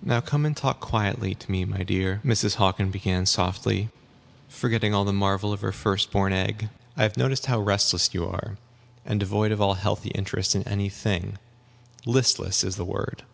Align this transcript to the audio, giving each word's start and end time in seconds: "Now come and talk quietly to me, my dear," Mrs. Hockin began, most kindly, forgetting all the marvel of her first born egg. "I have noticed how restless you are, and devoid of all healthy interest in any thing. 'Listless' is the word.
"Now 0.00 0.20
come 0.20 0.46
and 0.46 0.56
talk 0.56 0.78
quietly 0.78 1.34
to 1.34 1.50
me, 1.50 1.64
my 1.64 1.82
dear," 1.82 2.20
Mrs. 2.24 2.54
Hockin 2.54 2.92
began, 2.92 3.22
most 3.22 3.34
kindly, 3.34 3.88
forgetting 4.48 4.94
all 4.94 5.04
the 5.04 5.12
marvel 5.12 5.52
of 5.52 5.60
her 5.62 5.72
first 5.72 6.12
born 6.12 6.32
egg. 6.32 6.68
"I 6.96 7.02
have 7.02 7.16
noticed 7.16 7.46
how 7.46 7.58
restless 7.58 8.14
you 8.14 8.26
are, 8.28 8.58
and 9.04 9.18
devoid 9.18 9.50
of 9.50 9.60
all 9.60 9.74
healthy 9.74 10.10
interest 10.10 10.54
in 10.54 10.62
any 10.68 10.88
thing. 10.88 11.38
'Listless' 12.06 12.62
is 12.62 12.76
the 12.76 12.84
word. 12.84 13.24